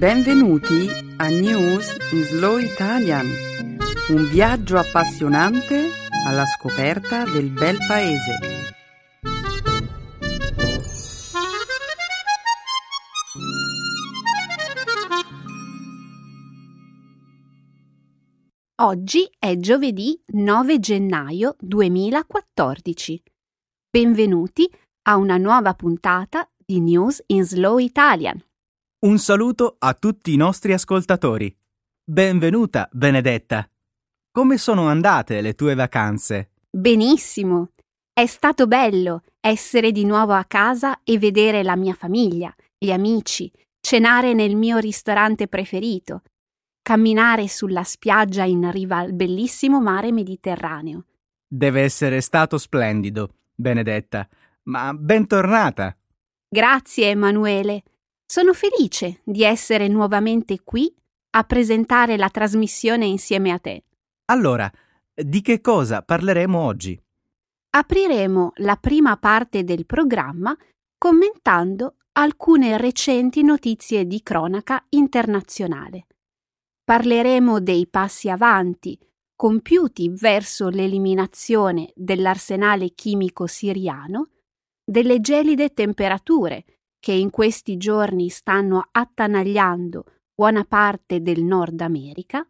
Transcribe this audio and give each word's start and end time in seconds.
Benvenuti 0.00 0.88
a 1.18 1.28
News 1.28 1.94
in 2.12 2.22
Slow 2.22 2.56
Italian, 2.56 3.26
un 4.08 4.30
viaggio 4.30 4.78
appassionante 4.78 5.90
alla 6.26 6.46
scoperta 6.46 7.24
del 7.24 7.50
bel 7.50 7.76
paese. 7.86 8.38
Oggi 18.76 19.30
è 19.38 19.54
giovedì 19.58 20.18
9 20.28 20.78
gennaio 20.78 21.56
2014. 21.60 23.22
Benvenuti 23.90 24.66
a 25.02 25.16
una 25.16 25.36
nuova 25.36 25.74
puntata 25.74 26.50
di 26.56 26.80
News 26.80 27.22
in 27.26 27.44
Slow 27.44 27.76
Italian. 27.76 28.42
Un 29.02 29.16
saluto 29.16 29.76
a 29.78 29.94
tutti 29.94 30.30
i 30.30 30.36
nostri 30.36 30.74
ascoltatori. 30.74 31.56
Benvenuta, 32.04 32.86
Benedetta. 32.92 33.66
Come 34.30 34.58
sono 34.58 34.88
andate 34.88 35.40
le 35.40 35.54
tue 35.54 35.74
vacanze? 35.74 36.50
Benissimo. 36.68 37.70
È 38.12 38.26
stato 38.26 38.66
bello 38.66 39.22
essere 39.40 39.90
di 39.90 40.04
nuovo 40.04 40.34
a 40.34 40.44
casa 40.44 41.00
e 41.02 41.16
vedere 41.18 41.62
la 41.62 41.76
mia 41.76 41.94
famiglia, 41.94 42.54
gli 42.76 42.90
amici, 42.90 43.50
cenare 43.80 44.34
nel 44.34 44.54
mio 44.54 44.76
ristorante 44.76 45.48
preferito, 45.48 46.20
camminare 46.82 47.48
sulla 47.48 47.84
spiaggia 47.84 48.44
in 48.44 48.70
riva 48.70 48.98
al 48.98 49.14
bellissimo 49.14 49.80
mare 49.80 50.12
Mediterraneo. 50.12 51.06
Deve 51.48 51.80
essere 51.80 52.20
stato 52.20 52.58
splendido, 52.58 53.30
Benedetta. 53.54 54.28
Ma 54.64 54.92
bentornata. 54.92 55.96
Grazie, 56.46 57.08
Emanuele. 57.08 57.82
Sono 58.30 58.52
felice 58.52 59.22
di 59.24 59.42
essere 59.42 59.88
nuovamente 59.88 60.62
qui 60.62 60.94
a 61.30 61.42
presentare 61.42 62.16
la 62.16 62.28
trasmissione 62.28 63.04
insieme 63.04 63.50
a 63.50 63.58
te. 63.58 63.82
Allora, 64.26 64.70
di 65.12 65.40
che 65.40 65.60
cosa 65.60 66.02
parleremo 66.02 66.56
oggi? 66.56 66.96
Apriremo 67.70 68.52
la 68.58 68.76
prima 68.76 69.16
parte 69.16 69.64
del 69.64 69.84
programma 69.84 70.56
commentando 70.96 71.96
alcune 72.12 72.78
recenti 72.78 73.42
notizie 73.42 74.06
di 74.06 74.22
cronaca 74.22 74.86
internazionale. 74.90 76.06
Parleremo 76.84 77.58
dei 77.58 77.88
passi 77.88 78.30
avanti 78.30 78.96
compiuti 79.34 80.08
verso 80.08 80.68
l'eliminazione 80.68 81.90
dell'arsenale 81.96 82.90
chimico 82.94 83.48
siriano, 83.48 84.28
delle 84.84 85.18
gelide 85.18 85.72
temperature 85.72 86.64
che 87.00 87.12
in 87.12 87.30
questi 87.30 87.76
giorni 87.76 88.28
stanno 88.28 88.88
attanagliando 88.92 90.04
buona 90.34 90.64
parte 90.64 91.20
del 91.20 91.42
Nord 91.42 91.80
America, 91.80 92.46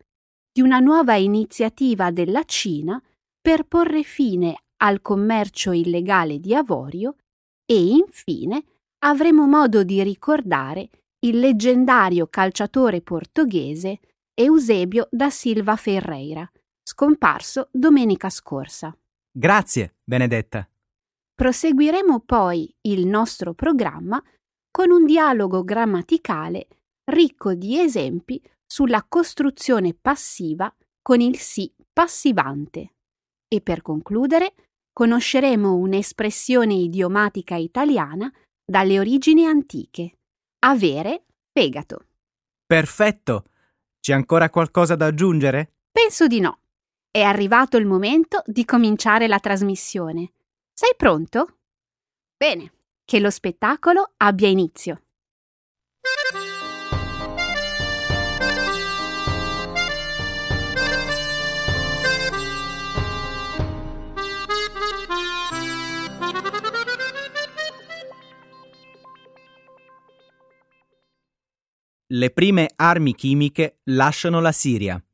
di 0.52 0.60
una 0.60 0.80
nuova 0.80 1.14
iniziativa 1.14 2.10
della 2.10 2.44
Cina 2.44 3.00
per 3.40 3.64
porre 3.64 4.02
fine 4.02 4.64
al 4.82 5.00
commercio 5.00 5.72
illegale 5.72 6.38
di 6.38 6.54
avorio 6.54 7.16
e 7.64 7.86
infine 7.86 8.64
avremo 9.04 9.46
modo 9.46 9.84
di 9.84 10.02
ricordare 10.02 10.90
il 11.20 11.38
leggendario 11.38 12.26
calciatore 12.26 13.00
portoghese 13.02 14.00
Eusebio 14.34 15.06
da 15.10 15.30
Silva 15.30 15.76
Ferreira, 15.76 16.50
scomparso 16.82 17.68
domenica 17.70 18.30
scorsa. 18.30 18.96
Grazie, 19.30 19.96
Benedetta. 20.02 20.68
Proseguiremo 21.34 22.20
poi 22.20 22.74
il 22.82 23.06
nostro 23.06 23.54
programma 23.54 24.22
con 24.70 24.90
un 24.90 25.04
dialogo 25.04 25.64
grammaticale 25.64 26.68
ricco 27.04 27.54
di 27.54 27.80
esempi 27.80 28.40
sulla 28.64 29.04
costruzione 29.08 29.94
passiva 29.94 30.72
con 31.02 31.20
il 31.20 31.38
sì 31.38 31.72
passivante. 31.92 32.94
E 33.48 33.60
per 33.60 33.82
concludere, 33.82 34.54
conosceremo 34.92 35.74
un'espressione 35.74 36.74
idiomatica 36.74 37.56
italiana 37.56 38.32
dalle 38.64 38.98
origini 38.98 39.44
antiche. 39.44 40.18
Avere 40.60 41.24
fegato. 41.52 42.06
Perfetto. 42.64 43.44
C'è 43.98 44.12
ancora 44.12 44.48
qualcosa 44.50 44.94
da 44.94 45.06
aggiungere? 45.06 45.72
Penso 45.90 46.28
di 46.28 46.38
no. 46.38 46.60
È 47.10 47.22
arrivato 47.22 47.76
il 47.76 47.86
momento 47.86 48.42
di 48.46 48.64
cominciare 48.64 49.26
la 49.26 49.40
trasmissione. 49.40 50.32
Sei 50.72 50.94
pronto? 50.96 51.58
Bene, 52.36 52.72
che 53.10 53.18
lo 53.18 53.30
spettacolo 53.30 54.12
abbia 54.18 54.46
inizio. 54.46 55.02
Le 72.06 72.30
prime 72.30 72.70
armi 72.76 73.16
chimiche 73.16 73.80
lasciano 73.86 74.40
la 74.40 74.52
Siria. 74.52 75.04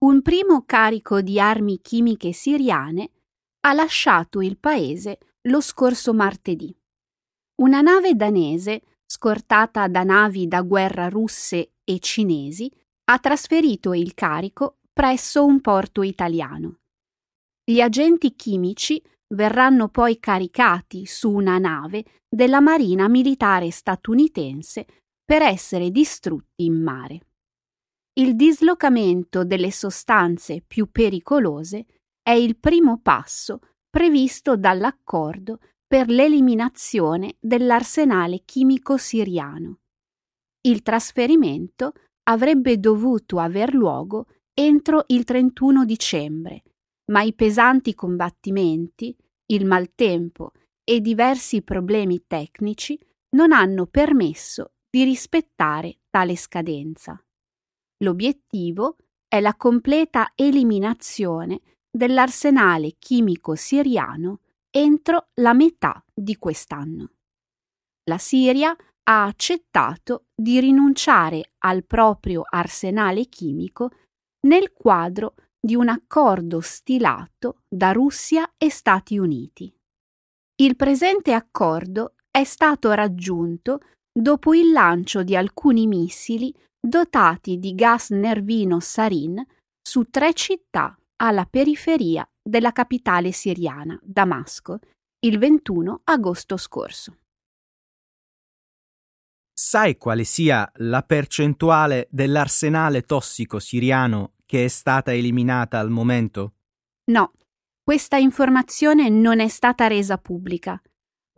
Un 0.00 0.20
primo 0.20 0.64
carico 0.66 1.22
di 1.22 1.40
armi 1.40 1.80
chimiche 1.80 2.34
siriane 2.34 3.10
ha 3.60 3.72
lasciato 3.72 4.42
il 4.42 4.58
paese 4.58 5.18
lo 5.48 5.60
scorso 5.60 6.12
martedì. 6.12 6.74
Una 7.62 7.80
nave 7.80 8.14
danese, 8.14 8.82
scortata 9.06 9.88
da 9.88 10.04
navi 10.04 10.46
da 10.46 10.62
guerra 10.62 11.08
russe 11.08 11.72
e 11.84 11.98
cinesi, 11.98 12.70
ha 13.04 13.18
trasferito 13.18 13.92
il 13.92 14.14
carico 14.14 14.78
presso 14.92 15.44
un 15.44 15.60
porto 15.60 16.02
italiano. 16.02 16.78
Gli 17.64 17.80
agenti 17.80 18.34
chimici 18.36 19.02
verranno 19.34 19.88
poi 19.88 20.18
caricati 20.18 21.06
su 21.06 21.30
una 21.30 21.58
nave 21.58 22.04
della 22.28 22.60
Marina 22.60 23.08
Militare 23.08 23.70
statunitense 23.70 24.86
per 25.24 25.42
essere 25.42 25.90
distrutti 25.90 26.64
in 26.64 26.82
mare. 26.82 27.20
Il 28.14 28.36
dislocamento 28.36 29.44
delle 29.44 29.70
sostanze 29.70 30.62
più 30.66 30.90
pericolose 30.90 31.86
è 32.22 32.32
il 32.32 32.56
primo 32.58 33.00
passo 33.00 33.60
previsto 33.92 34.56
dall'accordo 34.56 35.58
per 35.86 36.08
l'eliminazione 36.08 37.36
dell'arsenale 37.38 38.40
chimico 38.46 38.96
siriano. 38.96 39.80
Il 40.62 40.80
trasferimento 40.80 41.92
avrebbe 42.22 42.78
dovuto 42.78 43.38
aver 43.38 43.74
luogo 43.74 44.28
entro 44.54 45.04
il 45.08 45.24
31 45.24 45.84
dicembre, 45.84 46.62
ma 47.12 47.20
i 47.20 47.34
pesanti 47.34 47.94
combattimenti, 47.94 49.14
il 49.52 49.66
maltempo 49.66 50.52
e 50.82 51.02
diversi 51.02 51.60
problemi 51.60 52.24
tecnici 52.26 52.98
non 53.36 53.52
hanno 53.52 53.84
permesso 53.84 54.72
di 54.88 55.04
rispettare 55.04 55.98
tale 56.08 56.36
scadenza. 56.36 57.22
L'obiettivo 57.98 58.96
è 59.28 59.38
la 59.40 59.54
completa 59.54 60.32
eliminazione 60.34 61.60
dell'arsenale 61.92 62.94
chimico 62.98 63.54
siriano 63.54 64.40
entro 64.70 65.28
la 65.34 65.52
metà 65.52 66.02
di 66.12 66.36
quest'anno. 66.36 67.10
La 68.08 68.18
Siria 68.18 68.74
ha 69.04 69.24
accettato 69.24 70.26
di 70.34 70.58
rinunciare 70.58 71.52
al 71.58 71.84
proprio 71.84 72.42
arsenale 72.48 73.26
chimico 73.26 73.90
nel 74.46 74.72
quadro 74.72 75.34
di 75.60 75.74
un 75.74 75.88
accordo 75.88 76.60
stilato 76.60 77.62
da 77.68 77.92
Russia 77.92 78.50
e 78.56 78.70
Stati 78.70 79.18
Uniti. 79.18 79.72
Il 80.62 80.76
presente 80.76 81.32
accordo 81.32 82.14
è 82.30 82.44
stato 82.44 82.92
raggiunto 82.92 83.80
dopo 84.12 84.54
il 84.54 84.72
lancio 84.72 85.22
di 85.22 85.36
alcuni 85.36 85.86
missili 85.86 86.54
dotati 86.80 87.58
di 87.58 87.74
gas 87.74 88.10
nervino 88.10 88.80
sarin 88.80 89.44
su 89.80 90.04
tre 90.04 90.32
città 90.32 90.96
alla 91.22 91.46
periferia 91.46 92.28
della 92.42 92.72
capitale 92.72 93.30
siriana, 93.30 93.98
Damasco, 94.02 94.80
il 95.20 95.38
21 95.38 96.00
agosto 96.04 96.56
scorso. 96.56 97.18
Sai 99.54 99.96
quale 99.96 100.24
sia 100.24 100.68
la 100.76 101.02
percentuale 101.02 102.08
dell'arsenale 102.10 103.02
tossico 103.02 103.60
siriano 103.60 104.32
che 104.44 104.64
è 104.64 104.68
stata 104.68 105.12
eliminata 105.12 105.78
al 105.78 105.90
momento? 105.90 106.54
No, 107.12 107.32
questa 107.84 108.16
informazione 108.16 109.08
non 109.08 109.38
è 109.38 109.46
stata 109.46 109.86
resa 109.86 110.18
pubblica, 110.18 110.82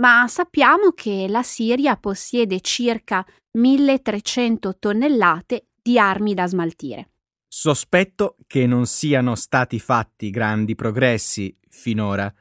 ma 0.00 0.26
sappiamo 0.28 0.92
che 0.92 1.26
la 1.28 1.42
Siria 1.42 1.96
possiede 1.98 2.60
circa 2.60 3.24
1300 3.58 4.78
tonnellate 4.78 5.66
di 5.80 5.98
armi 5.98 6.32
da 6.32 6.46
smaltire. 6.46 7.10
Sospetto 7.56 8.34
che 8.48 8.66
non 8.66 8.84
siano 8.84 9.36
stati 9.36 9.78
fatti 9.78 10.30
grandi 10.30 10.74
progressi 10.74 11.56
finora. 11.68 12.34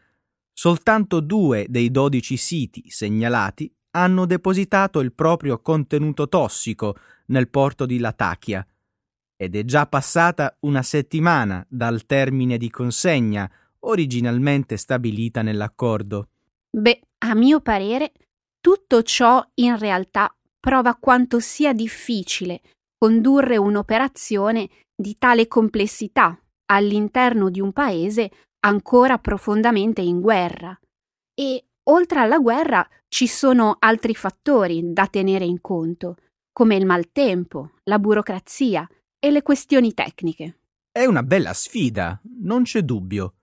Soltanto 0.51 1.19
due 1.19 1.67
dei 1.69 1.91
dodici 1.91 2.35
siti 2.35 2.89
segnalati 2.89 3.71
hanno 3.91 4.25
depositato 4.25 5.01
il 5.01 5.13
proprio 5.13 5.61
contenuto 5.61 6.27
tossico 6.27 6.97
nel 7.27 7.47
porto 7.47 7.85
di 7.85 7.99
Latakia 7.99 8.65
ed 9.37 9.55
è 9.55 9.63
già 9.63 9.85
passata 9.85 10.57
una 10.61 10.81
settimana 10.81 11.63
dal 11.69 12.07
termine 12.07 12.57
di 12.57 12.71
consegna 12.71 13.49
originalmente 13.81 14.77
stabilita 14.77 15.43
nell'accordo. 15.43 16.29
Beh, 16.71 17.01
a 17.19 17.35
mio 17.35 17.61
parere, 17.61 18.13
tutto 18.59 19.03
ciò 19.03 19.47
in 19.55 19.77
realtà 19.77 20.35
prova 20.59 20.95
quanto 20.95 21.39
sia 21.39 21.71
difficile 21.71 22.61
condurre 23.03 23.57
un'operazione 23.57 24.69
di 24.95 25.17
tale 25.17 25.47
complessità 25.47 26.37
all'interno 26.65 27.49
di 27.49 27.59
un 27.59 27.71
paese 27.71 28.31
ancora 28.59 29.17
profondamente 29.17 30.01
in 30.01 30.21
guerra. 30.21 30.77
E 31.33 31.65
oltre 31.83 32.19
alla 32.19 32.39
guerra 32.39 32.87
ci 33.07 33.27
sono 33.27 33.77
altri 33.79 34.15
fattori 34.15 34.93
da 34.93 35.07
tenere 35.07 35.45
in 35.45 35.59
conto, 35.61 36.17
come 36.51 36.75
il 36.75 36.85
maltempo, 36.85 37.71
la 37.83 37.99
burocrazia 37.99 38.87
e 39.19 39.31
le 39.31 39.41
questioni 39.41 39.93
tecniche. 39.93 40.59
È 40.91 41.05
una 41.05 41.23
bella 41.23 41.53
sfida, 41.53 42.21
non 42.41 42.63
c'è 42.63 42.81
dubbio. 42.81 43.33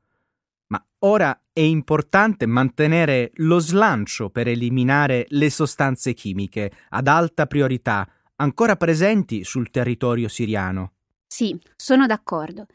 Ma 0.69 0.85
ora 1.00 1.38
è 1.53 1.61
importante 1.61 2.46
mantenere 2.46 3.32
lo 3.37 3.58
slancio 3.58 4.31
per 4.31 4.46
eliminare 4.46 5.26
le 5.31 5.50
sostanze 5.50 6.14
chimiche 6.14 6.70
ad 6.91 7.08
alta 7.08 7.46
priorità 7.46 8.08
ancora 8.37 8.76
presenti 8.76 9.43
sul 9.43 9.70
territorio 9.70 10.29
siriano. 10.29 10.93
Sì, 11.32 11.56
sono 11.77 12.06
d'accordo. 12.06 12.67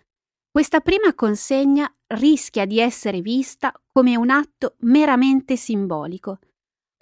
Questa 0.49 0.79
prima 0.79 1.13
consegna 1.13 1.93
rischia 2.07 2.65
di 2.65 2.79
essere 2.79 3.19
vista 3.19 3.73
come 3.91 4.15
un 4.15 4.29
atto 4.29 4.75
meramente 4.79 5.57
simbolico, 5.57 6.39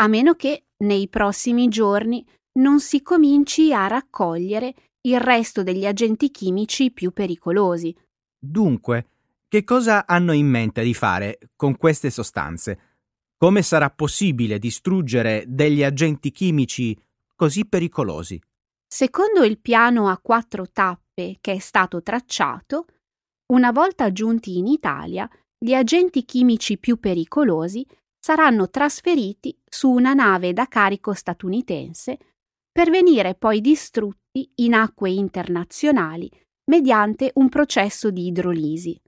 a 0.01 0.07
meno 0.07 0.33
che 0.33 0.69
nei 0.77 1.07
prossimi 1.07 1.67
giorni 1.67 2.25
non 2.53 2.79
si 2.79 3.03
cominci 3.03 3.71
a 3.71 3.85
raccogliere 3.85 4.73
il 5.01 5.19
resto 5.19 5.61
degli 5.61 5.85
agenti 5.85 6.31
chimici 6.31 6.91
più 6.91 7.11
pericolosi. 7.11 7.95
Dunque, 8.39 9.07
che 9.47 9.63
cosa 9.63 10.07
hanno 10.07 10.31
in 10.31 10.47
mente 10.47 10.81
di 10.81 10.95
fare 10.95 11.37
con 11.55 11.77
queste 11.77 12.09
sostanze? 12.09 12.79
Come 13.37 13.61
sarà 13.61 13.91
possibile 13.91 14.57
distruggere 14.57 15.43
degli 15.47 15.83
agenti 15.83 16.31
chimici 16.31 16.99
così 17.35 17.67
pericolosi? 17.67 18.41
Secondo 18.87 19.43
il 19.43 19.59
piano 19.59 20.09
a 20.09 20.17
quattro 20.17 20.67
tappe 20.71 21.02
che 21.13 21.37
è 21.41 21.59
stato 21.59 22.01
tracciato, 22.01 22.85
una 23.53 23.71
volta 23.71 24.11
giunti 24.11 24.57
in 24.57 24.67
Italia, 24.67 25.29
gli 25.57 25.73
agenti 25.73 26.25
chimici 26.25 26.77
più 26.77 26.99
pericolosi 26.99 27.85
saranno 28.19 28.69
trasferiti 28.69 29.55
su 29.63 29.89
una 29.89 30.13
nave 30.13 30.53
da 30.53 30.67
carico 30.67 31.13
statunitense 31.13 32.17
per 32.71 32.89
venire 32.89 33.35
poi 33.35 33.61
distrutti 33.61 34.49
in 34.55 34.73
acque 34.73 35.11
internazionali 35.11 36.29
mediante 36.71 37.31
un 37.35 37.49
processo 37.49 38.09
di 38.09 38.27
idrolisi. 38.27 38.99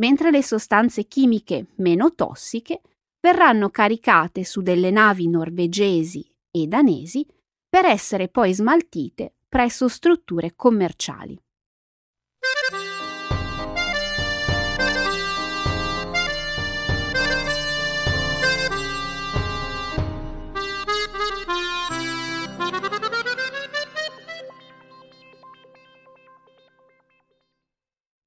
Mentre 0.00 0.30
le 0.30 0.42
sostanze 0.42 1.04
chimiche 1.04 1.68
meno 1.76 2.14
tossiche 2.14 2.82
verranno 3.20 3.70
caricate 3.70 4.44
su 4.44 4.60
delle 4.60 4.90
navi 4.90 5.26
norvegesi 5.28 6.24
e 6.50 6.66
danesi 6.66 7.26
per 7.68 7.86
essere 7.86 8.28
poi 8.28 8.54
smaltite 8.54 9.34
presso 9.56 9.88
strutture 9.88 10.52
commerciali. 10.54 11.34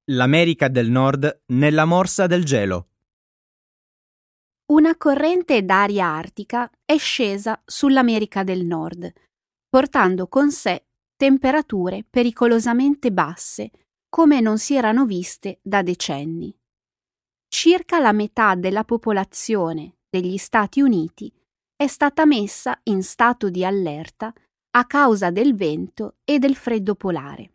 L'America 0.06 0.66
del 0.66 0.90
Nord 0.90 1.42
nella 1.46 1.84
morsa 1.84 2.26
del 2.26 2.44
gelo. 2.44 2.88
Una 4.72 4.96
corrente 4.96 5.64
d'aria 5.64 6.06
artica 6.06 6.68
è 6.84 6.96
scesa 6.96 7.62
sull'America 7.64 8.42
del 8.42 8.64
Nord, 8.64 9.12
portando 9.68 10.26
con 10.26 10.50
sé 10.50 10.86
temperature 11.20 12.02
pericolosamente 12.08 13.12
basse, 13.12 13.70
come 14.08 14.40
non 14.40 14.56
si 14.56 14.74
erano 14.74 15.04
viste 15.04 15.58
da 15.60 15.82
decenni. 15.82 16.50
Circa 17.46 17.98
la 17.98 18.12
metà 18.12 18.54
della 18.54 18.84
popolazione 18.84 19.98
degli 20.08 20.38
Stati 20.38 20.80
Uniti 20.80 21.30
è 21.76 21.86
stata 21.88 22.24
messa 22.24 22.80
in 22.84 23.02
stato 23.02 23.50
di 23.50 23.66
allerta 23.66 24.32
a 24.70 24.86
causa 24.86 25.30
del 25.30 25.54
vento 25.54 26.16
e 26.24 26.38
del 26.38 26.56
freddo 26.56 26.94
polare. 26.94 27.52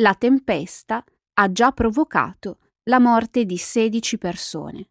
La 0.00 0.16
tempesta 0.16 1.04
ha 1.34 1.52
già 1.52 1.70
provocato 1.70 2.72
la 2.88 2.98
morte 2.98 3.44
di 3.44 3.58
16 3.58 4.18
persone. 4.18 4.88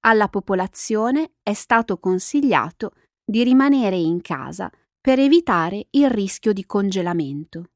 Alla 0.00 0.28
popolazione 0.28 1.36
è 1.42 1.54
stato 1.54 1.98
consigliato 1.98 2.92
di 3.24 3.42
rimanere 3.44 3.96
in 3.96 4.20
casa 4.20 4.70
per 5.06 5.20
evitare 5.20 5.86
il 5.90 6.10
rischio 6.10 6.52
di 6.52 6.66
congelamento. 6.66 7.70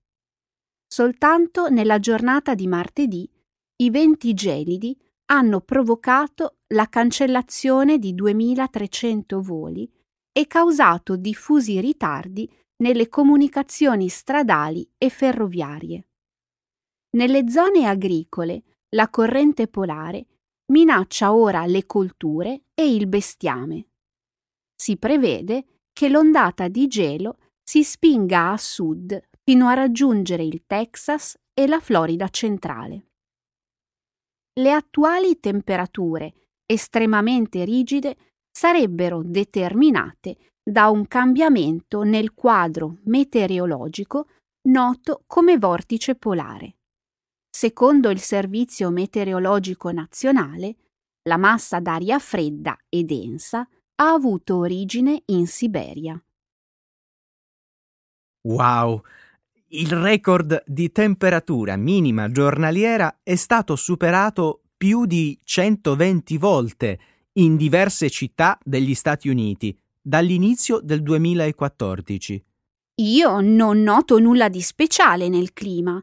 Soltanto 0.84 1.68
nella 1.68 2.00
giornata 2.00 2.56
di 2.56 2.66
martedì 2.66 3.30
i 3.82 3.90
venti 3.90 4.34
gelidi 4.34 5.00
hanno 5.26 5.60
provocato 5.60 6.56
la 6.74 6.88
cancellazione 6.88 8.00
di 8.00 8.16
2300 8.16 9.40
voli 9.42 9.88
e 10.32 10.48
causato 10.48 11.14
diffusi 11.14 11.78
ritardi 11.78 12.52
nelle 12.78 13.08
comunicazioni 13.08 14.08
stradali 14.08 14.90
e 14.98 15.08
ferroviarie. 15.08 16.08
Nelle 17.10 17.48
zone 17.48 17.86
agricole 17.86 18.64
la 18.96 19.08
corrente 19.08 19.68
polare 19.68 20.26
minaccia 20.72 21.32
ora 21.32 21.64
le 21.66 21.86
colture 21.86 22.64
e 22.74 22.92
il 22.92 23.06
bestiame. 23.06 23.86
Si 24.74 24.96
prevede 24.96 25.79
che 26.00 26.08
l'ondata 26.08 26.68
di 26.68 26.86
gelo 26.86 27.36
si 27.62 27.84
spinga 27.84 28.52
a 28.52 28.56
sud 28.56 29.20
fino 29.44 29.68
a 29.68 29.74
raggiungere 29.74 30.42
il 30.42 30.62
Texas 30.66 31.38
e 31.52 31.66
la 31.66 31.78
Florida 31.78 32.26
centrale. 32.28 33.08
Le 34.58 34.72
attuali 34.72 35.38
temperature 35.40 36.32
estremamente 36.64 37.66
rigide 37.66 38.16
sarebbero 38.50 39.20
determinate 39.22 40.54
da 40.62 40.88
un 40.88 41.06
cambiamento 41.06 42.00
nel 42.00 42.32
quadro 42.32 43.00
meteorologico 43.04 44.28
noto 44.70 45.24
come 45.26 45.58
vortice 45.58 46.14
polare. 46.14 46.78
Secondo 47.50 48.08
il 48.08 48.20
Servizio 48.20 48.88
Meteorologico 48.88 49.90
Nazionale, 49.90 50.76
la 51.28 51.36
massa 51.36 51.78
d'aria 51.78 52.18
fredda 52.18 52.74
e 52.88 53.04
densa 53.04 53.68
ha 54.00 54.12
avuto 54.12 54.56
origine 54.56 55.22
in 55.26 55.46
Siberia. 55.46 56.20
Wow! 58.48 59.02
Il 59.72 59.90
record 59.92 60.62
di 60.66 60.90
temperatura 60.90 61.76
minima 61.76 62.30
giornaliera 62.30 63.20
è 63.22 63.36
stato 63.36 63.76
superato 63.76 64.62
più 64.76 65.04
di 65.04 65.38
120 65.44 66.38
volte 66.38 67.00
in 67.34 67.56
diverse 67.56 68.08
città 68.08 68.58
degli 68.64 68.94
Stati 68.94 69.28
Uniti 69.28 69.78
dall'inizio 70.00 70.80
del 70.80 71.02
2014. 71.02 72.44
Io 73.02 73.40
non 73.40 73.82
noto 73.82 74.18
nulla 74.18 74.48
di 74.48 74.62
speciale 74.62 75.28
nel 75.28 75.52
clima, 75.52 76.02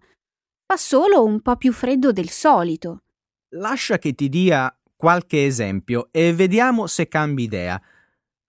Fa 0.69 0.75
solo 0.75 1.23
un 1.23 1.41
po' 1.41 1.55
più 1.55 1.71
freddo 1.71 2.11
del 2.11 2.29
solito. 2.29 3.03
Lascia 3.51 3.97
che 3.97 4.13
ti 4.13 4.27
dia 4.27 4.76
qualche 4.97 5.45
esempio 5.45 6.09
e 6.11 6.33
vediamo 6.33 6.87
se 6.87 7.07
cambi 7.07 7.43
idea. 7.43 7.81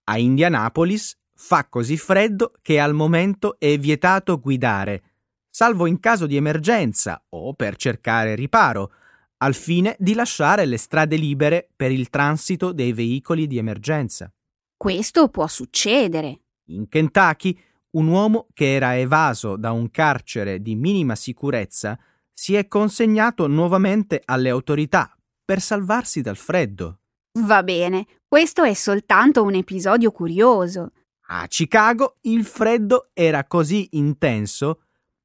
A 0.05 0.17
Indianapolis 0.17 1.17
fa 1.35 1.67
così 1.69 1.95
freddo 1.95 2.51
che 2.61 2.79
al 2.79 2.93
momento 2.93 3.57
è 3.59 3.77
vietato 3.77 4.39
guidare, 4.39 5.03
salvo 5.49 5.85
in 5.85 5.99
caso 5.99 6.25
di 6.25 6.35
emergenza 6.35 7.23
o 7.29 7.53
per 7.53 7.77
cercare 7.77 8.35
riparo, 8.35 8.91
al 9.37 9.53
fine 9.53 9.95
di 9.99 10.15
lasciare 10.15 10.65
le 10.65 10.77
strade 10.77 11.15
libere 11.15 11.69
per 11.73 11.91
il 11.91 12.09
transito 12.09 12.73
dei 12.73 12.91
veicoli 12.91 13.47
di 13.47 13.57
emergenza. 13.57 14.29
Questo 14.75 15.29
può 15.29 15.47
succedere. 15.47 16.41
In 16.69 16.89
Kentucky, 16.89 17.57
un 17.91 18.07
uomo 18.07 18.47
che 18.53 18.73
era 18.73 18.97
evaso 18.97 19.55
da 19.55 19.71
un 19.71 19.89
carcere 19.91 20.61
di 20.61 20.75
minima 20.75 21.15
sicurezza 21.15 21.97
si 22.33 22.55
è 22.55 22.67
consegnato 22.67 23.47
nuovamente 23.47 24.21
alle 24.25 24.49
autorità 24.49 25.18
per 25.49 25.61
salvarsi 25.61 26.21
dal 26.21 26.37
freddo. 26.37 26.99
Va 27.39 27.63
bene, 27.63 28.05
questo 28.27 28.61
è 28.61 28.75
soltanto 28.75 29.41
un 29.41 29.55
episodio 29.55 30.11
curioso. 30.11 30.91
A 31.29 31.47
Chicago 31.47 32.17
il 32.21 32.45
freddo 32.45 33.09
era 33.13 33.43
così 33.45 33.87
intenso 33.93 34.81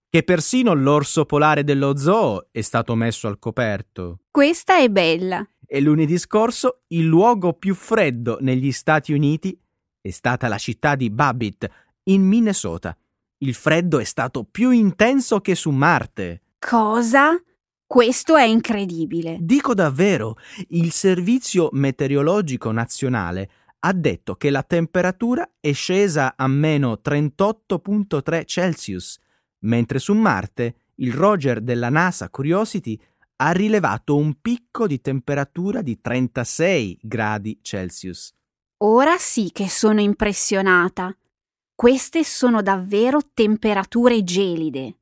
che 0.09 0.23
persino 0.23 0.73
l'orso 0.73 1.27
polare 1.27 1.63
dello 1.63 1.99
zoo 1.99 2.47
è 2.51 2.63
stato 2.63 2.95
messo 2.95 3.29
al 3.29 3.39
coperto. 3.39 4.21
Questa 4.31 4.79
è 4.79 4.89
bella. 4.89 5.47
E 5.67 5.81
lunedì 5.83 6.17
scorso 6.17 6.85
il 6.87 7.05
luogo 7.05 7.53
più 7.53 7.75
freddo 7.75 8.39
negli 8.41 8.73
Stati 8.73 9.13
Uniti 9.13 9.55
è 10.01 10.09
stata 10.09 10.49
la 10.49 10.57
città 10.57 10.95
di 10.95 11.11
Babbitt, 11.11 11.69
in 12.05 12.23
Minnesota. 12.23 12.97
Il 13.41 13.53
freddo 13.53 13.99
è 13.99 14.05
stato 14.05 14.45
più 14.45 14.71
intenso 14.71 15.43
che 15.43 15.55
su 15.55 15.69
Marte. 15.69 16.41
Cosa? 16.59 17.39
Questo 17.87 18.37
è 18.37 18.45
incredibile. 18.45 19.37
Dico 19.41 19.75
davvero, 19.75 20.37
il 20.69 20.91
Servizio 20.91 21.69
Meteorologico 21.73 22.71
Nazionale 22.73 23.51
ha 23.81 23.93
detto 23.93 24.37
che 24.37 24.51
la 24.51 24.63
temperatura 24.63 25.49
è 25.61 25.73
scesa 25.73 26.35
a 26.37 26.47
meno 26.49 27.01
38.3 27.05 28.45
Celsius, 28.47 29.19
mentre 29.61 29.99
su 29.99 30.15
Marte 30.15 30.77
il 30.97 31.13
roger 31.13 31.61
della 31.61 31.91
NASA 31.91 32.31
Curiosity 32.31 32.99
ha 33.37 33.51
rilevato 33.51 34.17
un 34.17 34.41
picco 34.41 34.87
di 34.87 35.01
temperatura 35.01 35.83
di 35.83 36.01
36 36.01 36.99
gradi 37.03 37.59
Celsius. 37.63 38.33
Ora 38.79 39.19
sì 39.19 39.51
che 39.53 39.69
sono 39.69 40.01
impressionata. 40.01 41.15
Queste 41.75 42.25
sono 42.25 42.63
davvero 42.63 43.21
temperature 43.35 44.23
gelide. 44.23 44.97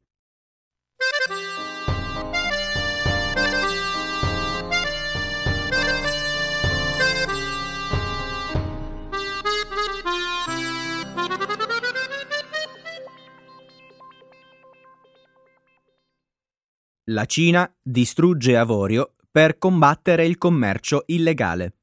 La 17.07 17.25
Cina 17.25 17.69
distrugge 17.83 18.57
avorio 18.57 19.17
per 19.29 19.59
combattere 19.59 20.25
il 20.25 20.39
commercio 20.39 21.03
illegale. 21.07 21.79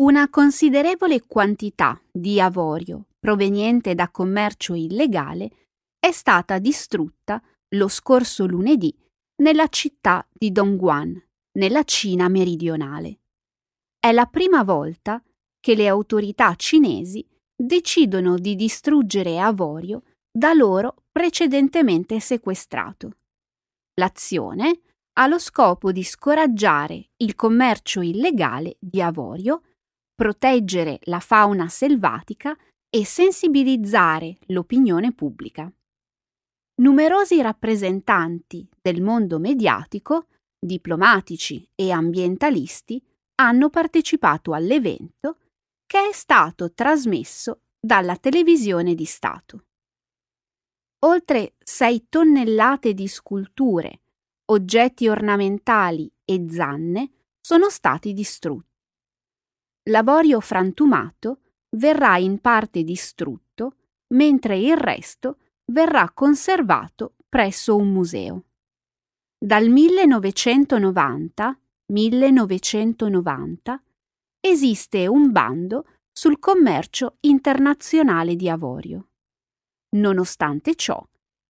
Una 0.00 0.28
considerevole 0.28 1.24
quantità 1.24 2.02
di 2.10 2.40
avorio 2.40 3.06
proveniente 3.16 3.94
da 3.94 4.10
commercio 4.10 4.74
illegale 4.74 5.68
è 6.00 6.10
stata 6.10 6.58
distrutta 6.58 7.40
lo 7.76 7.86
scorso 7.86 8.44
lunedì 8.44 8.92
nella 9.36 9.68
città 9.68 10.26
di 10.32 10.50
Dongguan, 10.50 11.16
nella 11.58 11.84
Cina 11.84 12.26
meridionale. 12.26 13.20
È 14.00 14.10
la 14.10 14.26
prima 14.26 14.64
volta 14.64 15.22
che 15.60 15.76
le 15.76 15.86
autorità 15.86 16.56
cinesi 16.56 17.24
decidono 17.54 18.36
di 18.36 18.56
distruggere 18.56 19.38
avorio 19.38 20.02
da 20.28 20.52
loro 20.54 21.04
precedentemente 21.16 22.20
sequestrato. 22.20 23.16
L'azione 23.94 24.80
ha 25.14 25.26
lo 25.26 25.38
scopo 25.38 25.90
di 25.90 26.04
scoraggiare 26.04 27.12
il 27.16 27.34
commercio 27.34 28.02
illegale 28.02 28.76
di 28.78 29.00
avorio, 29.00 29.62
proteggere 30.14 30.98
la 31.04 31.20
fauna 31.20 31.68
selvatica 31.68 32.54
e 32.90 33.06
sensibilizzare 33.06 34.36
l'opinione 34.48 35.14
pubblica. 35.14 35.72
Numerosi 36.82 37.40
rappresentanti 37.40 38.68
del 38.78 39.00
mondo 39.00 39.38
mediatico, 39.38 40.26
diplomatici 40.58 41.66
e 41.74 41.92
ambientalisti 41.92 43.02
hanno 43.36 43.70
partecipato 43.70 44.52
all'evento 44.52 45.38
che 45.86 46.10
è 46.10 46.12
stato 46.12 46.74
trasmesso 46.74 47.62
dalla 47.80 48.18
televisione 48.18 48.94
di 48.94 49.06
Stato 49.06 49.65
oltre 51.06 51.54
6 51.62 52.06
tonnellate 52.08 52.92
di 52.92 53.06
sculture, 53.06 54.00
oggetti 54.46 55.06
ornamentali 55.08 56.12
e 56.24 56.46
zanne 56.48 57.10
sono 57.40 57.70
stati 57.70 58.12
distrutti. 58.12 58.74
L'avorio 59.84 60.40
frantumato 60.40 61.42
verrà 61.76 62.16
in 62.18 62.40
parte 62.40 62.82
distrutto, 62.82 63.76
mentre 64.14 64.58
il 64.58 64.76
resto 64.76 65.38
verrà 65.66 66.10
conservato 66.12 67.14
presso 67.28 67.76
un 67.76 67.92
museo. 67.92 68.42
Dal 69.38 69.68
1990, 69.68 71.60
1990 71.92 73.82
esiste 74.40 75.06
un 75.06 75.30
bando 75.30 75.86
sul 76.10 76.40
commercio 76.40 77.18
internazionale 77.20 78.34
di 78.34 78.48
avorio. 78.48 79.05
Nonostante 79.96 80.74
ciò, 80.74 81.02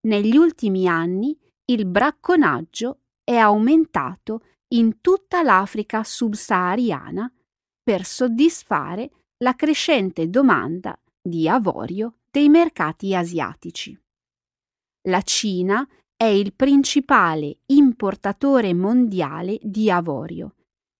negli 0.06 0.36
ultimi 0.36 0.86
anni 0.86 1.36
il 1.66 1.84
bracconaggio 1.86 3.00
è 3.24 3.34
aumentato 3.34 4.42
in 4.68 5.00
tutta 5.00 5.42
l'Africa 5.42 6.04
subsahariana 6.04 7.32
per 7.82 8.04
soddisfare 8.04 9.10
la 9.38 9.54
crescente 9.54 10.28
domanda 10.28 10.98
di 11.20 11.48
avorio 11.48 12.18
dei 12.30 12.48
mercati 12.48 13.14
asiatici. 13.14 13.98
La 15.08 15.22
Cina 15.22 15.86
è 16.16 16.24
il 16.24 16.54
principale 16.54 17.58
importatore 17.66 18.74
mondiale 18.74 19.58
di 19.60 19.90
avorio, 19.90 20.54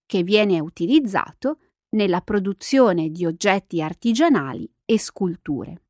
che 0.05 0.23
viene 0.23 0.59
utilizzato 0.61 1.61
nella 1.91 2.21
produzione 2.21 3.11
di 3.11 3.25
oggetti 3.25 3.81
artigianali 3.81 4.69
e 4.85 4.99
sculture. 4.99 5.86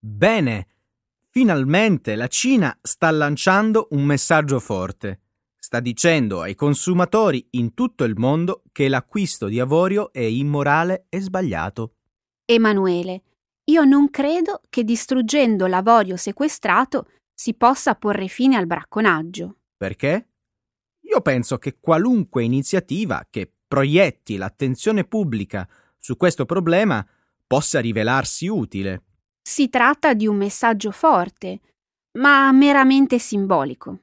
Bene, 0.00 0.68
finalmente 1.28 2.14
la 2.14 2.28
Cina 2.28 2.76
sta 2.80 3.10
lanciando 3.10 3.88
un 3.90 4.04
messaggio 4.04 4.60
forte. 4.60 5.22
Sta 5.58 5.80
dicendo 5.80 6.40
ai 6.40 6.54
consumatori 6.54 7.48
in 7.50 7.74
tutto 7.74 8.04
il 8.04 8.14
mondo 8.16 8.62
che 8.70 8.88
l'acquisto 8.88 9.48
di 9.48 9.58
avorio 9.58 10.12
è 10.12 10.20
immorale 10.20 11.06
e 11.08 11.20
sbagliato. 11.20 11.94
Emanuele, 12.44 13.22
io 13.64 13.84
non 13.84 14.08
credo 14.08 14.62
che 14.70 14.84
distruggendo 14.84 15.66
l'avorio 15.66 16.16
sequestrato 16.16 17.08
si 17.34 17.54
possa 17.54 17.96
porre 17.96 18.28
fine 18.28 18.56
al 18.56 18.66
bracconaggio. 18.66 19.56
Perché? 19.76 20.28
Io 21.00 21.20
penso 21.20 21.58
che 21.58 21.78
qualunque 21.80 22.44
iniziativa 22.44 23.26
che 23.28 23.52
proietti 23.66 24.36
l'attenzione 24.36 25.04
pubblica 25.04 25.68
su 25.98 26.16
questo 26.16 26.46
problema 26.46 27.06
possa 27.46 27.80
rivelarsi 27.80 28.46
utile. 28.46 29.02
Si 29.48 29.70
tratta 29.70 30.12
di 30.12 30.26
un 30.26 30.36
messaggio 30.36 30.90
forte, 30.90 31.60
ma 32.18 32.52
meramente 32.52 33.18
simbolico. 33.18 34.00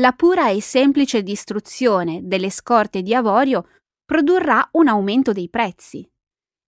La 0.00 0.12
pura 0.12 0.48
e 0.48 0.62
semplice 0.62 1.22
distruzione 1.22 2.20
delle 2.22 2.48
scorte 2.48 3.02
di 3.02 3.14
avorio 3.14 3.68
produrrà 4.02 4.66
un 4.72 4.88
aumento 4.88 5.32
dei 5.32 5.50
prezzi 5.50 6.10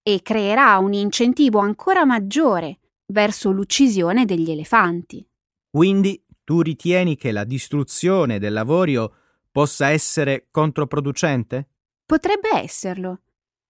e 0.03 0.21
creerà 0.21 0.77
un 0.77 0.93
incentivo 0.93 1.61
ancora 1.61 2.05
maggiore 2.05 2.81
verso 3.07 3.51
l'uccisione 3.51 4.27
degli 4.27 4.51
elefanti. 4.51 5.27
Quindi 5.71 6.23
tu 6.45 6.61
ritieni 6.61 7.17
che 7.17 7.33
la 7.33 7.45
distruzione 7.45 8.39
dell'avorio 8.39 9.15
possa 9.51 9.89
essere 9.89 10.49
controproducente? 10.51 11.69
Potrebbe 12.05 12.51
esserlo. 12.53 13.23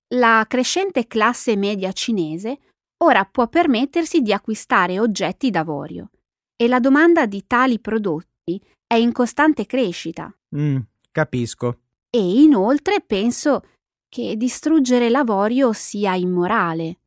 La 0.09 0.45
crescente 0.49 1.07
classe 1.07 1.55
media 1.55 1.93
cinese 1.93 2.59
ora 3.05 3.25
può 3.25 3.49
permettersi 3.49 4.21
di 4.21 4.33
acquistare 4.33 4.99
oggetti 4.99 5.51
d'avorio 5.51 6.11
e 6.57 6.69
la 6.69 6.81
domanda 6.81 7.27
di 7.27 7.45
tali 7.47 7.79
prodotti 7.79 8.61
è 8.87 8.95
in 8.95 9.13
costante 9.13 9.67
crescita. 9.67 10.35
Mm, 10.57 10.79
capisco. 11.11 11.81
E 12.09 12.41
inoltre 12.43 13.03
penso 13.03 13.63
che 14.09 14.37
distruggere 14.37 15.11
l'avorio 15.11 15.73
sia 15.73 16.15
immorale. 16.15 16.99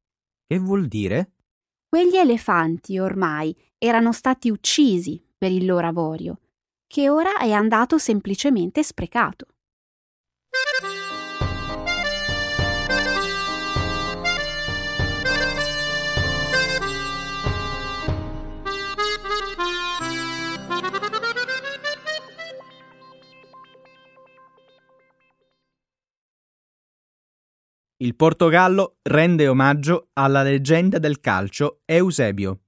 Che 0.46 0.60
vuol 0.60 0.88
dire? 0.88 1.32
Quegli 1.88 2.18
elefanti 2.18 3.00
ormai 3.00 3.56
erano 3.78 4.12
stati 4.12 4.50
uccisi 4.50 5.22
per 5.38 5.52
il 5.52 5.66
loro 5.66 5.88
avorio, 5.88 6.40
che 6.86 7.10
ora 7.10 7.38
è 7.38 7.52
andato 7.52 7.98
semplicemente 7.98 8.84
sprecato. 8.84 9.48
Il 28.00 28.16
Portogallo 28.16 28.98
rende 29.02 29.48
omaggio 29.48 30.10
alla 30.14 30.44
leggenda 30.44 31.00
del 31.00 31.20
calcio 31.20 31.82
Eusebio. 31.84 32.60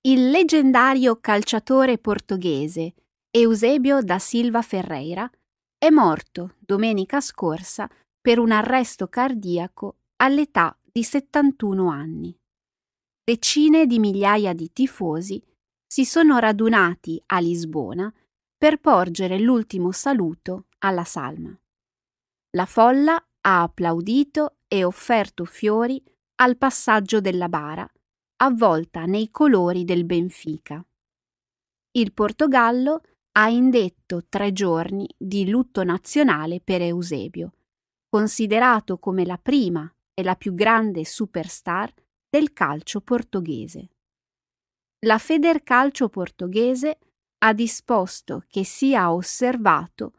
Il 0.00 0.30
leggendario 0.30 1.20
calciatore 1.20 1.98
portoghese 1.98 2.94
Eusebio 3.30 4.02
da 4.02 4.18
Silva 4.18 4.60
Ferreira 4.60 5.30
è 5.78 5.88
morto 5.90 6.56
domenica 6.58 7.20
scorsa 7.20 7.88
per 8.20 8.40
un 8.40 8.50
arresto 8.50 9.06
cardiaco 9.06 9.98
all'età 10.16 10.76
di 10.82 11.04
71 11.04 11.88
anni. 11.88 12.36
Decine 13.22 13.86
di 13.86 14.00
migliaia 14.00 14.52
di 14.52 14.72
tifosi 14.72 15.40
si 15.86 16.04
sono 16.04 16.40
radunati 16.40 17.22
a 17.26 17.38
Lisbona 17.38 18.12
per 18.58 18.78
porgere 18.78 19.38
l'ultimo 19.38 19.92
saluto 19.92 20.66
alla 20.78 21.04
salma. 21.04 21.56
La 22.54 22.66
folla 22.66 23.14
ha 23.40 23.62
applaudito 23.62 24.58
e 24.68 24.84
offerto 24.84 25.46
fiori 25.46 26.02
al 26.36 26.58
passaggio 26.58 27.20
della 27.20 27.48
bara, 27.48 27.90
avvolta 28.42 29.06
nei 29.06 29.30
colori 29.30 29.84
del 29.84 30.04
Benfica. 30.04 30.84
Il 31.92 32.12
Portogallo 32.12 33.00
ha 33.32 33.48
indetto 33.48 34.26
tre 34.28 34.52
giorni 34.52 35.08
di 35.16 35.48
lutto 35.48 35.82
nazionale 35.82 36.60
per 36.60 36.82
Eusebio, 36.82 37.52
considerato 38.08 38.98
come 38.98 39.24
la 39.24 39.38
prima 39.38 39.90
e 40.12 40.22
la 40.22 40.34
più 40.34 40.52
grande 40.52 41.06
superstar 41.06 41.90
del 42.28 42.52
calcio 42.52 43.00
portoghese. 43.00 43.88
La 45.06 45.16
Federcalcio 45.16 46.10
portoghese 46.10 46.98
ha 47.38 47.54
disposto 47.54 48.44
che 48.46 48.62
sia 48.64 49.10
osservato 49.10 50.12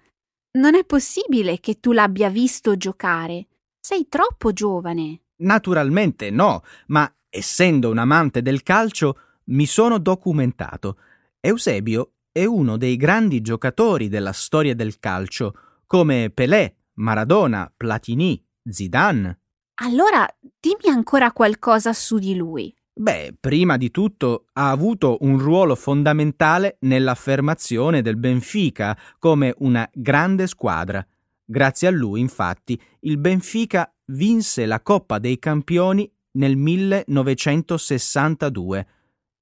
Non 0.60 0.76
è 0.76 0.86
possibile 0.86 1.60
che 1.60 1.80
tu 1.80 1.94
l'abbia 1.94 2.30
visto 2.30 2.78
giocare. 2.78 3.48
Sei 3.88 4.08
troppo 4.10 4.52
giovane. 4.52 5.26
Naturalmente 5.42 6.32
no, 6.32 6.64
ma 6.88 7.08
essendo 7.30 7.92
un 7.92 8.00
amante 8.00 8.42
del 8.42 8.64
calcio 8.64 9.20
mi 9.50 9.68
sono 9.68 10.00
documentato. 10.00 10.98
Eusebio 11.40 12.14
è 12.32 12.46
uno 12.46 12.78
dei 12.78 12.96
grandi 12.96 13.42
giocatori 13.42 14.08
della 14.08 14.32
storia 14.32 14.74
del 14.74 14.98
calcio, 14.98 15.54
come 15.86 16.32
Pelé, 16.34 16.78
Maradona, 16.94 17.72
Platini, 17.78 18.44
Zidane. 18.68 19.42
Allora 19.76 20.28
dimmi 20.60 20.92
ancora 20.92 21.32
qualcosa 21.32 21.94
su 21.94 22.18
di 22.18 22.36
lui. 22.36 22.76
Beh, 22.92 23.38
prima 23.40 23.78
di 23.78 23.92
tutto 23.92 24.46
ha 24.54 24.72
avuto 24.72 25.18
un 25.20 25.38
ruolo 25.38 25.76
fondamentale 25.76 26.78
nell'affermazione 26.80 28.02
del 28.02 28.18
Benfica 28.18 28.98
come 29.20 29.54
una 29.60 29.88
grande 29.94 30.48
squadra. 30.48 31.06
Grazie 31.46 31.88
a 31.88 31.92
lui, 31.92 32.20
infatti, 32.20 32.82
il 33.02 33.20
Benfica 33.20 33.94
vinse 34.06 34.66
la 34.66 34.82
Coppa 34.82 35.20
dei 35.20 35.38
Campioni 35.38 36.12
nel 36.38 36.58
1962 36.58 38.88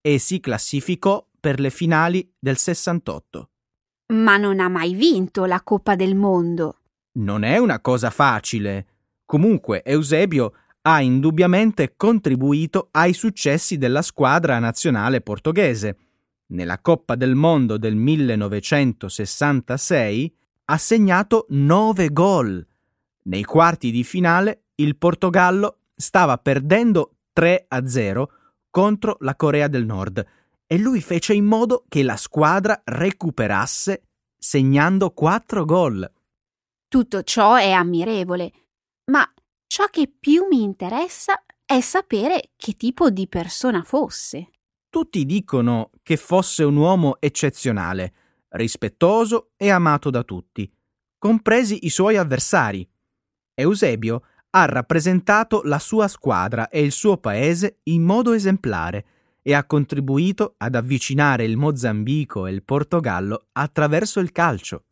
e 0.02 0.20
si 0.20 0.42
classificò 0.42 1.26
per 1.40 1.62
le 1.62 1.70
finali 1.70 2.30
del 2.38 2.58
68. 2.58 3.50
Ma 4.14 4.36
non 4.38 4.60
ha 4.60 4.68
mai 4.68 4.94
vinto 4.94 5.46
la 5.46 5.62
Coppa 5.62 5.96
del 5.96 6.16
Mondo. 6.16 6.80
Non 7.20 7.44
è 7.44 7.58
una 7.58 7.80
cosa 7.80 8.10
facile. 8.10 8.88
Comunque, 9.26 9.82
Eusebio 9.84 10.54
ha 10.82 11.00
indubbiamente 11.02 11.94
contribuito 11.96 12.90
ai 12.92 13.14
successi 13.14 13.78
della 13.78 14.02
squadra 14.02 14.60
nazionale 14.60 15.22
portoghese. 15.22 15.98
Nella 16.48 16.80
Coppa 16.80 17.16
del 17.16 17.36
Mondo 17.36 17.78
del 17.78 17.96
1966 17.96 20.36
ha 20.66 20.78
segnato 20.78 21.46
9 21.50 22.10
gol. 22.10 22.66
Nei 23.24 23.44
quarti 23.44 23.92
di 23.92 24.04
finale 24.04 24.66
il 24.76 24.98
Portogallo 24.98 25.80
stava 25.96 26.38
perdendo 26.38 27.18
3 27.34 27.66
a 27.68 27.88
0 27.88 28.32
contro 28.70 29.18
la 29.20 29.36
Corea 29.36 29.68
del 29.68 29.86
Nord 29.86 30.26
e 30.66 30.78
lui 30.78 31.02
fece 31.02 31.34
in 31.34 31.46
modo 31.46 31.86
che 31.88 32.04
la 32.04 32.18
squadra 32.18 32.82
recuperasse 32.84 34.04
segnando 34.38 35.12
4 35.12 35.66
gol. 35.66 36.12
Tutto 36.88 37.24
ciò 37.24 37.56
è 37.56 37.72
ammirevole, 37.72 38.52
ma 39.12 39.32
ciò 39.68 39.86
che 39.88 40.08
più 40.08 40.48
mi 40.50 40.64
interessa 40.64 41.44
è 41.66 41.80
sapere 41.82 42.52
che 42.56 42.74
tipo 42.74 43.10
di 43.10 43.28
persona 43.28 43.84
fosse. 43.84 44.50
Tutti 44.90 45.26
dicono 45.26 45.90
che 46.04 46.18
fosse 46.18 46.64
un 46.64 46.76
uomo 46.76 47.18
eccezionale, 47.20 48.14
rispettoso 48.54 49.52
e 49.58 49.70
amato 49.70 50.10
da 50.10 50.24
tutti, 50.24 50.72
compresi 51.18 51.86
i 51.86 51.90
suoi 51.90 52.18
avversari. 52.18 52.88
Eusebio 53.54 54.24
ha 54.52 54.66
rappresentato 54.66 55.62
la 55.64 55.80
sua 55.80 56.08
squadra 56.08 56.70
e 56.70 56.82
il 56.82 56.92
suo 56.92 57.18
paese 57.18 57.80
in 57.84 58.04
modo 58.04 58.34
esemplare 58.34 59.06
e 59.42 59.54
ha 59.54 59.66
contribuito 59.66 60.56
ad 60.58 60.76
avvicinare 60.76 61.44
il 61.44 61.58
Mozambico 61.58 62.46
e 62.46 62.52
il 62.52 62.64
Portogallo 62.64 63.48
attraverso 63.52 64.20
il 64.20 64.32
calcio. 64.32 64.86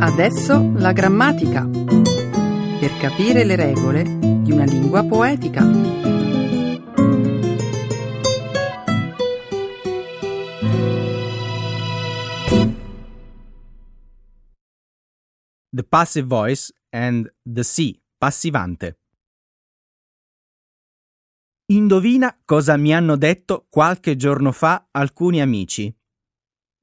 Adesso 0.00 0.72
la 0.76 0.92
grammatica. 0.92 1.68
Per 1.68 2.96
capire 2.98 3.44
le 3.44 3.56
regole 3.56 4.02
di 4.42 4.52
una 4.52 4.64
lingua 4.64 5.04
poetica. 5.04 6.17
The 15.70 15.84
passive 15.84 16.26
voice 16.26 16.72
and 16.90 17.30
the 17.42 17.62
sea, 17.62 17.94
passivante. 18.16 18.98
Indovina 21.70 22.34
cosa 22.46 22.78
mi 22.78 22.94
hanno 22.94 23.16
detto 23.16 23.66
qualche 23.68 24.16
giorno 24.16 24.52
fa 24.52 24.88
alcuni 24.90 25.42
amici. 25.42 25.94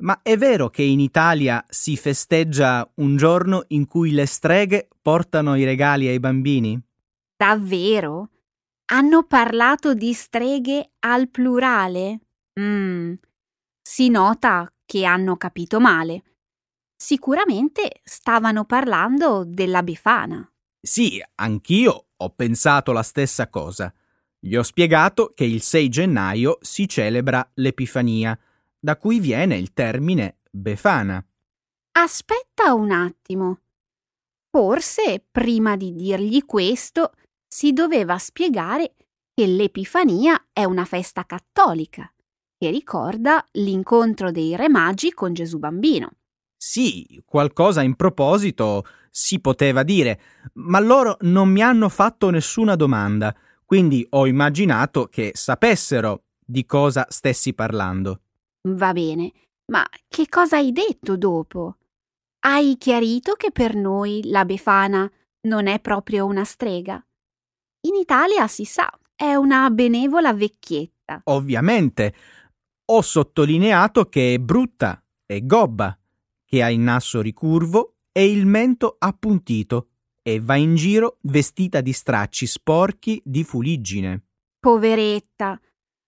Ma 0.03 0.21
è 0.21 0.37
vero 0.37 0.69
che 0.69 0.83
in 0.83 0.99
Italia 0.99 1.65
si 1.67 1.97
festeggia 1.97 2.87
un 2.95 3.15
giorno 3.15 3.63
in 3.69 3.87
cui 3.87 4.11
le 4.11 4.27
streghe 4.27 4.89
portano 5.01 5.55
i 5.55 5.63
regali 5.63 6.07
ai 6.07 6.19
bambini? 6.19 6.79
Davvero? 7.35 8.29
Hanno 8.91 9.23
parlato 9.23 9.95
di 9.95 10.13
streghe 10.13 10.91
al 10.99 11.29
plurale? 11.29 12.19
Mm. 12.59 13.13
Si 13.81 14.09
nota 14.09 14.71
che 14.85 15.05
hanno 15.05 15.35
capito 15.37 15.79
male. 15.79 16.34
Sicuramente 16.95 18.01
stavano 18.03 18.65
parlando 18.65 19.43
della 19.45 19.83
Befana. 19.83 20.49
Sì, 20.81 21.23
anch'io 21.35 22.07
ho 22.15 22.29
pensato 22.29 22.91
la 22.91 23.03
stessa 23.03 23.49
cosa. 23.49 23.93
Gli 24.39 24.55
ho 24.55 24.63
spiegato 24.63 25.33
che 25.33 25.43
il 25.43 25.61
6 25.61 25.89
gennaio 25.89 26.57
si 26.61 26.87
celebra 26.87 27.49
l'Epifania 27.55 28.37
da 28.79 28.97
cui 28.97 29.19
viene 29.19 29.57
il 29.57 29.73
termine 29.73 30.37
Befana. 30.51 31.25
Aspetta 31.97 32.73
un 32.73 32.91
attimo. 32.91 33.59
Forse, 34.49 35.25
prima 35.31 35.75
di 35.75 35.93
dirgli 35.93 36.45
questo, 36.45 37.11
si 37.47 37.73
doveva 37.73 38.17
spiegare 38.17 38.93
che 39.33 39.47
l'Epifania 39.47 40.47
è 40.53 40.63
una 40.63 40.85
festa 40.85 41.25
cattolica 41.25 42.09
che 42.57 42.69
ricorda 42.69 43.45
l'incontro 43.53 44.31
dei 44.31 44.55
Re 44.55 44.69
Magi 44.69 45.11
con 45.11 45.33
Gesù 45.33 45.57
bambino. 45.57 46.11
Sì, 46.57 47.21
qualcosa 47.25 47.81
in 47.81 47.95
proposito 47.95 48.85
si 49.09 49.39
poteva 49.39 49.83
dire, 49.83 50.19
ma 50.55 50.79
loro 50.79 51.17
non 51.21 51.49
mi 51.49 51.61
hanno 51.61 51.89
fatto 51.89 52.29
nessuna 52.29 52.75
domanda, 52.75 53.35
quindi 53.65 54.05
ho 54.11 54.27
immaginato 54.27 55.07
che 55.07 55.31
sapessero 55.33 56.23
di 56.45 56.65
cosa 56.65 57.05
stessi 57.09 57.53
parlando. 57.53 58.21
Va 58.69 58.93
bene, 58.93 59.31
ma 59.71 59.85
che 60.07 60.27
cosa 60.27 60.57
hai 60.57 60.71
detto 60.71 61.17
dopo? 61.17 61.77
Hai 62.39 62.77
chiarito 62.77 63.33
che 63.33 63.51
per 63.51 63.75
noi 63.75 64.21
la 64.25 64.45
Befana 64.45 65.09
non 65.47 65.67
è 65.67 65.79
proprio 65.79 66.25
una 66.25 66.43
strega? 66.43 67.03
In 67.87 67.95
Italia 67.95 68.47
si 68.47 68.65
sa, 68.65 68.91
è 69.15 69.33
una 69.35 69.69
benevola 69.69 70.33
vecchietta. 70.33 71.21
Ovviamente. 71.25 72.13
Ho 72.87 73.01
sottolineato 73.01 74.05
che 74.09 74.35
è 74.35 74.37
brutta 74.37 75.03
e 75.25 75.43
gobba, 75.43 75.97
che 76.55 76.63
ha 76.63 76.71
il 76.71 76.79
naso 76.79 77.19
ricurvo 77.19 77.97
e 78.13 78.31
il 78.31 78.45
mento 78.45 78.95
appuntito 78.97 79.89
e 80.21 80.39
va 80.39 80.55
in 80.55 80.75
giro 80.75 81.17
vestita 81.23 81.81
di 81.81 81.91
stracci 81.91 82.47
sporchi 82.47 83.21
di 83.25 83.43
fuliggine. 83.43 84.23
Poveretta, 84.57 85.59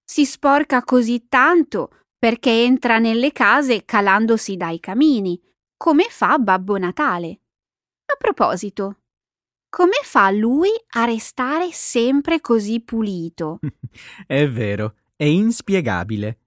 si 0.06 0.26
sporca 0.26 0.84
così 0.84 1.28
tanto 1.28 1.90
perché 2.18 2.64
entra 2.64 2.98
nelle 2.98 3.34
case 3.34 3.84
calandosi 3.84 4.56
dai 4.56 4.80
camini, 4.80 5.38
come 5.76 6.06
fa 6.10 6.38
Babbo 6.38 6.78
Natale. 6.78 7.42
A 8.06 8.16
proposito, 8.18 9.00
come 9.68 10.00
fa 10.02 10.32
lui 10.32 10.70
a 10.92 11.04
restare 11.04 11.72
sempre 11.74 12.40
così 12.40 12.80
pulito? 12.80 13.60
è 14.26 14.48
vero, 14.48 14.96
è 15.18 15.26
inspiegabile. 15.26 16.40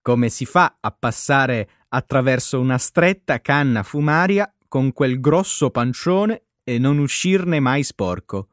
Come 0.00 0.28
si 0.28 0.46
fa 0.46 0.78
a 0.80 0.92
passare 0.92 1.77
attraverso 1.88 2.60
una 2.60 2.78
stretta 2.78 3.40
canna 3.40 3.82
fumaria 3.82 4.52
con 4.68 4.92
quel 4.92 5.20
grosso 5.20 5.70
pancione 5.70 6.44
e 6.62 6.78
non 6.78 6.98
uscirne 6.98 7.60
mai 7.60 7.82
sporco? 7.82 8.48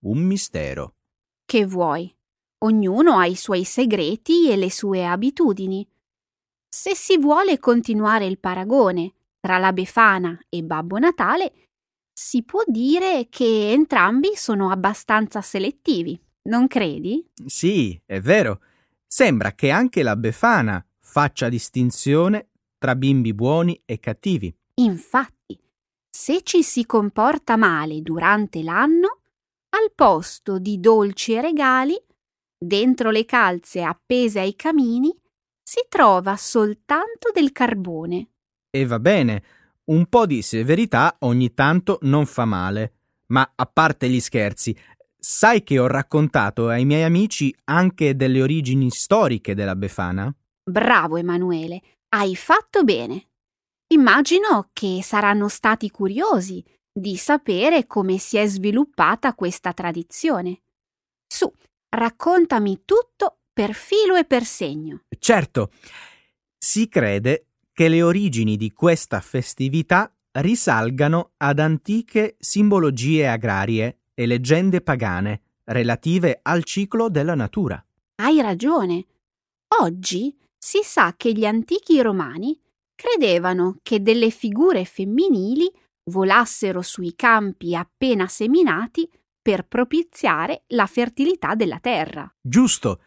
Un 0.00 0.18
mistero. 0.18 0.94
Che 1.44 1.66
vuoi? 1.66 2.12
Ognuno 2.62 3.18
ha 3.18 3.26
i 3.26 3.36
suoi 3.36 3.64
segreti 3.64 4.50
e 4.50 4.56
le 4.56 4.70
sue 4.70 5.06
abitudini. 5.06 5.86
Se 6.68 6.94
si 6.94 7.18
vuole 7.18 7.58
continuare 7.58 8.26
il 8.26 8.38
paragone 8.38 9.14
tra 9.40 9.58
la 9.58 9.72
Befana 9.72 10.38
e 10.48 10.62
Babbo 10.62 10.98
Natale, 10.98 11.52
si 12.12 12.42
può 12.42 12.62
dire 12.66 13.28
che 13.30 13.72
entrambi 13.72 14.32
sono 14.34 14.70
abbastanza 14.70 15.40
selettivi, 15.40 16.20
non 16.42 16.66
credi? 16.66 17.26
Sì, 17.46 17.98
è 18.04 18.20
vero. 18.20 18.60
Sembra 19.06 19.52
che 19.52 19.70
anche 19.70 20.02
la 20.02 20.16
Befana 20.16 20.84
faccia 20.98 21.48
distinzione 21.48 22.49
tra 22.80 22.96
bimbi 22.96 23.34
buoni 23.34 23.78
e 23.84 24.00
cattivi. 24.00 24.52
Infatti, 24.76 25.60
se 26.08 26.40
ci 26.42 26.62
si 26.62 26.86
comporta 26.86 27.56
male 27.56 28.00
durante 28.00 28.62
l'anno, 28.62 29.20
al 29.68 29.92
posto 29.94 30.58
di 30.58 30.80
dolci 30.80 31.34
e 31.34 31.42
regali, 31.42 31.94
dentro 32.56 33.10
le 33.10 33.26
calze 33.26 33.82
appese 33.82 34.40
ai 34.40 34.56
camini, 34.56 35.14
si 35.62 35.84
trova 35.90 36.36
soltanto 36.36 37.30
del 37.34 37.52
carbone. 37.52 38.28
E 38.70 38.86
va 38.86 38.98
bene, 38.98 39.42
un 39.90 40.06
po' 40.06 40.24
di 40.24 40.40
severità 40.40 41.16
ogni 41.20 41.52
tanto 41.52 41.98
non 42.02 42.24
fa 42.24 42.46
male. 42.46 42.94
Ma 43.26 43.52
a 43.54 43.66
parte 43.66 44.08
gli 44.08 44.20
scherzi, 44.20 44.74
sai 45.18 45.62
che 45.62 45.78
ho 45.78 45.86
raccontato 45.86 46.68
ai 46.68 46.86
miei 46.86 47.02
amici 47.02 47.54
anche 47.64 48.16
delle 48.16 48.40
origini 48.40 48.88
storiche 48.90 49.54
della 49.54 49.76
Befana? 49.76 50.34
Bravo 50.64 51.16
Emanuele, 51.16 51.80
hai 52.10 52.36
fatto 52.36 52.82
bene. 52.84 53.28
Immagino 53.88 54.70
che 54.72 55.00
saranno 55.02 55.48
stati 55.48 55.90
curiosi 55.90 56.64
di 56.92 57.16
sapere 57.16 57.86
come 57.86 58.18
si 58.18 58.36
è 58.36 58.46
sviluppata 58.46 59.34
questa 59.34 59.72
tradizione. 59.72 60.62
Su, 61.26 61.52
raccontami 61.88 62.82
tutto 62.84 63.38
per 63.52 63.74
filo 63.74 64.16
e 64.16 64.24
per 64.24 64.44
segno. 64.44 65.04
Certo, 65.18 65.70
si 66.56 66.88
crede 66.88 67.46
che 67.72 67.88
le 67.88 68.02
origini 68.02 68.56
di 68.56 68.72
questa 68.72 69.20
festività 69.20 70.12
risalgano 70.32 71.32
ad 71.38 71.58
antiche 71.58 72.36
simbologie 72.38 73.28
agrarie 73.28 73.98
e 74.14 74.26
leggende 74.26 74.80
pagane 74.80 75.42
relative 75.64 76.40
al 76.42 76.64
ciclo 76.64 77.08
della 77.08 77.34
natura. 77.34 77.84
Hai 78.16 78.40
ragione. 78.40 79.06
Oggi 79.80 80.36
si 80.62 80.80
sa 80.82 81.14
che 81.16 81.32
gli 81.32 81.46
antichi 81.46 82.02
romani 82.02 82.60
credevano 82.94 83.78
che 83.82 84.02
delle 84.02 84.28
figure 84.28 84.84
femminili 84.84 85.72
volassero 86.10 86.82
sui 86.82 87.16
campi 87.16 87.74
appena 87.74 88.26
seminati 88.26 89.08
per 89.40 89.66
propiziare 89.66 90.64
la 90.68 90.86
fertilità 90.86 91.54
della 91.54 91.78
terra. 91.80 92.30
Giusto. 92.40 93.00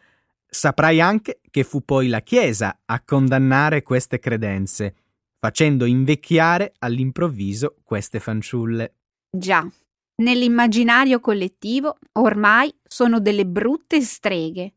Saprai 0.46 1.00
anche 1.00 1.40
che 1.48 1.62
fu 1.62 1.84
poi 1.84 2.08
la 2.08 2.20
Chiesa 2.22 2.80
a 2.84 3.00
condannare 3.04 3.82
queste 3.82 4.18
credenze, 4.18 4.94
facendo 5.38 5.84
invecchiare 5.84 6.74
all'improvviso 6.78 7.76
queste 7.84 8.18
fanciulle. 8.18 8.94
Già, 9.30 9.68
nell'immaginario 10.16 11.20
collettivo 11.20 11.98
ormai 12.12 12.72
sono 12.82 13.20
delle 13.20 13.46
brutte 13.46 14.00
streghe. 14.00 14.74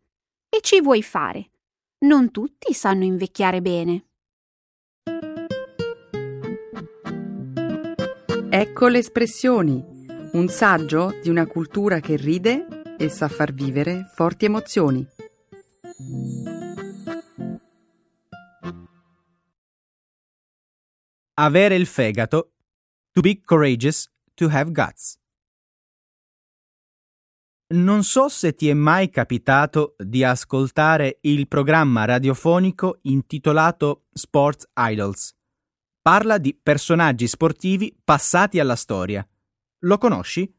E 0.50 0.62
ci 0.62 0.82
vuoi 0.82 1.04
fare? 1.04 1.50
Non 2.00 2.30
tutti 2.30 2.74
sanno 2.74 3.06
invecchiare 3.06 3.60
bene. 3.60 4.06
Ecco 8.50 8.88
le 8.88 9.00
espressioni, 9.00 9.84
un 10.34 10.48
saggio 10.48 11.18
di 11.24 11.30
una 11.30 11.48
cultura 11.48 12.00
che 12.00 12.16
ride 12.16 12.96
e 13.00 13.10
sa 13.10 13.28
far 13.28 13.52
vivere 13.52 14.12
forti 14.14 14.46
emozioni. 14.46 15.04
Avere 21.34 21.76
il 21.76 21.88
fegato. 21.88 22.52
To 23.14 23.22
be 23.22 23.42
courageous, 23.44 24.08
to 24.36 24.50
have 24.50 24.72
guts. 24.72 25.18
Non 27.70 28.04
so 28.04 28.30
se 28.30 28.54
ti 28.54 28.70
è 28.70 28.74
mai 28.74 29.10
capitato 29.10 29.96
di 29.98 30.24
ascoltare 30.24 31.18
il 31.24 31.50
programma 31.50 32.06
radiofonico 32.06 33.00
intitolato 33.02 34.06
Sports 34.14 34.70
Idols. 34.74 35.36
Parla 36.02 36.38
di 36.38 36.56
personaggi 36.56 37.28
sportivi 37.28 37.94
passati 38.02 38.62
alla 38.62 38.78
storia. 38.78 39.28
Lo 39.80 39.98
conosci? 39.98 40.50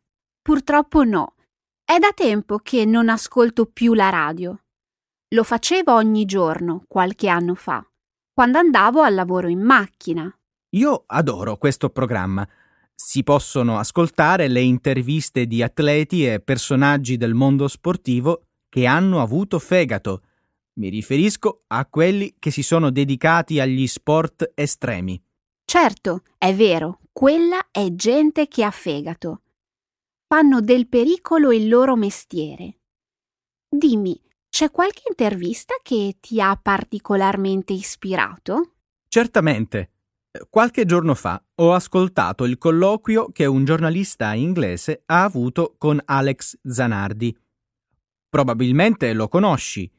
Purtroppo 0.42 1.02
no. 1.04 1.36
È 1.82 1.98
da 1.98 2.12
tempo 2.12 2.58
che 2.58 2.84
non 2.84 3.08
ascolto 3.08 3.64
più 3.64 3.94
la 3.94 4.10
radio. 4.10 4.64
Lo 5.28 5.44
facevo 5.44 5.90
ogni 5.90 6.26
giorno, 6.26 6.84
qualche 6.86 7.28
anno 7.28 7.54
fa, 7.54 7.82
quando 8.34 8.58
andavo 8.58 9.00
al 9.00 9.14
lavoro 9.14 9.48
in 9.48 9.60
macchina. 9.60 10.30
Io 10.72 11.04
adoro 11.06 11.56
questo 11.56 11.88
programma 11.88 12.46
si 13.00 13.22
possono 13.22 13.78
ascoltare 13.78 14.48
le 14.48 14.60
interviste 14.60 15.46
di 15.46 15.62
atleti 15.62 16.26
e 16.26 16.40
personaggi 16.40 17.16
del 17.16 17.32
mondo 17.32 17.68
sportivo 17.68 18.48
che 18.68 18.86
hanno 18.86 19.22
avuto 19.22 19.60
fegato. 19.60 20.22
Mi 20.74 20.88
riferisco 20.88 21.62
a 21.68 21.86
quelli 21.86 22.34
che 22.40 22.50
si 22.50 22.62
sono 22.62 22.90
dedicati 22.90 23.60
agli 23.60 23.86
sport 23.86 24.50
estremi. 24.52 25.20
Certo, 25.64 26.22
è 26.36 26.52
vero, 26.52 26.98
quella 27.12 27.68
è 27.70 27.86
gente 27.94 28.48
che 28.48 28.64
ha 28.64 28.70
fegato. 28.72 29.42
Fanno 30.26 30.60
del 30.60 30.88
pericolo 30.88 31.52
il 31.52 31.68
loro 31.68 31.94
mestiere. 31.94 32.80
Dimmi, 33.68 34.20
c'è 34.50 34.72
qualche 34.72 35.02
intervista 35.08 35.74
che 35.82 36.16
ti 36.20 36.40
ha 36.40 36.58
particolarmente 36.60 37.72
ispirato? 37.72 38.72
Certamente. 39.06 39.92
Qualche 40.50 40.84
giorno 40.84 41.14
fa 41.14 41.42
ho 41.60 41.72
ascoltato 41.72 42.44
il 42.44 42.56
colloquio 42.58 43.30
che 43.32 43.44
un 43.46 43.64
giornalista 43.64 44.32
inglese 44.34 45.02
ha 45.06 45.24
avuto 45.24 45.74
con 45.76 46.00
Alex 46.04 46.58
Zanardi. 46.62 47.36
Probabilmente 48.28 49.12
lo 49.12 49.28
conosci. 49.28 49.90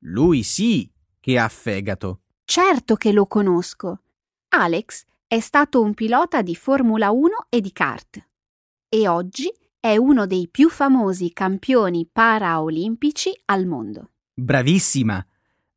Lui 0.00 0.42
sì 0.42 0.88
che 1.18 1.38
ha 1.38 1.48
fegato. 1.48 2.20
Certo 2.44 2.94
che 2.94 3.12
lo 3.12 3.26
conosco. 3.26 4.02
Alex 4.50 5.04
è 5.26 5.40
stato 5.40 5.82
un 5.82 5.92
pilota 5.94 6.40
di 6.42 6.54
Formula 6.54 7.10
1 7.10 7.46
e 7.48 7.60
di 7.60 7.72
kart. 7.72 8.24
E 8.88 9.08
oggi 9.08 9.52
è 9.80 9.96
uno 9.96 10.26
dei 10.26 10.48
più 10.48 10.70
famosi 10.70 11.32
campioni 11.32 12.08
paraolimpici 12.10 13.42
al 13.46 13.66
mondo. 13.66 14.10
Bravissima! 14.34 15.24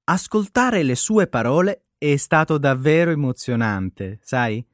Ascoltare 0.03 0.83
le 0.83 0.95
sue 0.95 1.27
parole 1.27 1.85
è 1.97 2.15
stato 2.17 2.57
davvero 2.57 3.11
emozionante, 3.11 4.19
sai? 4.21 4.65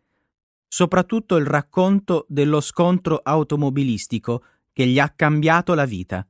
Soprattutto 0.68 1.38
il 1.38 1.46
racconto 1.46 2.26
dello 2.28 2.60
scontro 2.60 3.20
automobilistico 3.24 4.44
che 4.74 4.86
gli 4.86 5.00
ha 5.00 5.10
cambiato 5.10 5.74
la 5.74 5.86
vita. 5.86 6.28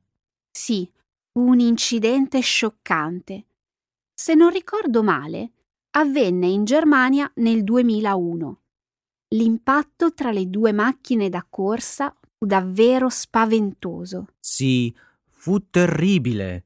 Sì, 0.50 0.90
un 1.32 1.60
incidente 1.60 2.40
scioccante. 2.40 3.46
Se 4.14 4.34
non 4.34 4.50
ricordo 4.50 5.02
male, 5.02 5.52
avvenne 5.90 6.46
in 6.46 6.64
Germania 6.64 7.30
nel 7.36 7.62
2001. 7.64 8.60
L'impatto 9.34 10.14
tra 10.14 10.30
le 10.30 10.48
due 10.48 10.72
macchine 10.72 11.28
da 11.28 11.46
corsa 11.48 12.14
fu 12.38 12.46
davvero 12.46 13.08
spaventoso. 13.08 14.28
Sì, 14.38 14.94
fu 15.30 15.68
terribile. 15.68 16.64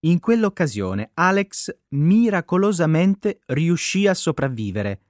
In 0.00 0.20
quell'occasione 0.20 1.10
Alex 1.14 1.76
miracolosamente 1.88 3.40
riuscì 3.46 4.06
a 4.06 4.14
sopravvivere. 4.14 5.05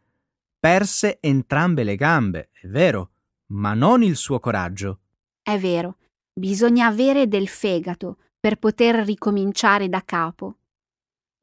Perse 0.67 1.19
entrambe 1.21 1.85
le 1.85 1.95
gambe, 1.95 2.49
è 2.61 2.67
vero, 2.67 3.11
ma 3.51 3.73
non 3.75 4.03
il 4.03 4.17
suo 4.17 4.41
coraggio. 4.41 4.99
È 5.41 5.57
vero, 5.61 5.99
bisogna 6.33 6.89
avere 6.89 7.29
del 7.29 7.47
fegato 7.47 8.17
per 8.41 8.57
poter 8.57 8.97
ricominciare 9.05 9.89
da 9.89 10.03
capo. 10.05 10.57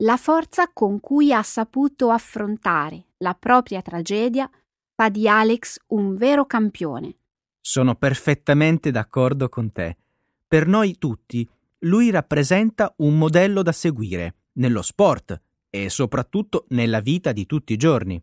La 0.04 0.18
forza 0.18 0.70
con 0.74 1.00
cui 1.00 1.32
ha 1.32 1.42
saputo 1.42 2.10
affrontare 2.10 3.14
la 3.20 3.34
propria 3.34 3.82
tragedia 3.82 4.50
fa 4.94 5.08
di 5.08 5.26
Alex 5.26 5.78
un 5.88 6.16
vero 6.18 6.46
campione. 6.46 7.16
Sono 7.62 7.96
perfettamente 7.96 8.92
d'accordo 8.92 9.48
con 9.48 9.72
te. 9.72 9.96
Per 10.46 10.68
noi 10.68 10.98
tutti, 10.98 11.50
lui 11.86 12.10
rappresenta 12.10 12.94
un 12.98 13.18
modello 13.18 13.62
da 13.62 13.72
seguire 13.72 14.36
nello 14.56 14.82
sport 14.82 15.42
e 15.70 15.88
soprattutto 15.88 16.66
nella 16.72 17.00
vita 17.00 17.32
di 17.32 17.46
tutti 17.46 17.72
i 17.72 17.78
giorni. 17.78 18.22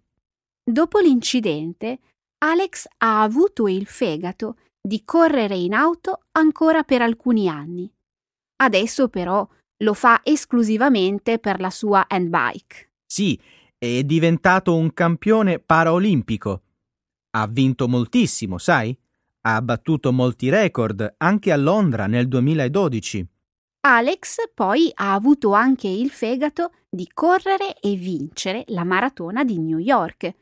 Dopo 0.71 1.01
l'incidente, 1.01 1.99
Alex 2.45 2.87
ha 2.99 3.23
avuto 3.23 3.67
il 3.67 3.87
fegato 3.87 4.59
di 4.81 5.03
correre 5.05 5.57
in 5.57 5.75
auto 5.75 6.21
ancora 6.31 6.85
per 6.85 7.03
alcuni 7.03 7.49
anni. 7.49 7.93
Adesso 8.63 9.09
però 9.09 9.47
lo 9.79 9.95
fa 9.95 10.21
esclusivamente 10.23 11.41
per 11.41 11.59
la 11.59 11.71
sua 11.71 12.07
handbike. 12.09 12.93
Sì, 13.05 13.37
è 13.77 14.05
diventato 14.05 14.77
un 14.77 14.95
campione 14.95 15.59
paraolimpico. 15.59 16.63
Ha 17.31 17.49
vinto 17.49 17.89
moltissimo, 17.89 18.59
sai? 18.59 18.97
Ha 19.41 19.61
battuto 19.63 20.13
molti 20.13 20.51
record 20.51 21.15
anche 21.17 21.51
a 21.51 21.57
Londra 21.57 22.07
nel 22.07 22.29
2012. 22.29 23.27
Alex 23.81 24.37
poi 24.55 24.89
ha 24.95 25.15
avuto 25.15 25.53
anche 25.53 25.89
il 25.89 26.11
fegato 26.11 26.71
di 26.89 27.11
correre 27.13 27.77
e 27.81 27.97
vincere 27.97 28.63
la 28.69 28.85
maratona 28.85 29.43
di 29.43 29.59
New 29.59 29.79
York. 29.79 30.33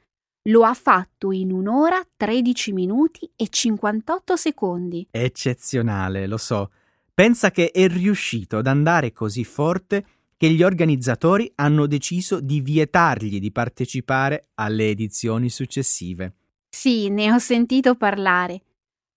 Lo 0.48 0.64
ha 0.64 0.74
fatto 0.74 1.30
in 1.30 1.52
un'ora 1.52 2.02
13 2.16 2.72
minuti 2.72 3.30
e 3.36 3.48
58 3.48 4.36
secondi. 4.36 5.06
Eccezionale, 5.10 6.26
lo 6.26 6.38
so. 6.38 6.70
Pensa 7.12 7.50
che 7.50 7.70
è 7.70 7.86
riuscito 7.88 8.56
ad 8.56 8.66
andare 8.66 9.12
così 9.12 9.44
forte 9.44 10.06
che 10.38 10.48
gli 10.50 10.62
organizzatori 10.62 11.50
hanno 11.56 11.86
deciso 11.86 12.40
di 12.40 12.60
vietargli 12.60 13.40
di 13.40 13.52
partecipare 13.52 14.48
alle 14.54 14.88
edizioni 14.88 15.50
successive. 15.50 16.34
Sì, 16.70 17.10
ne 17.10 17.32
ho 17.32 17.38
sentito 17.38 17.96
parlare. 17.96 18.62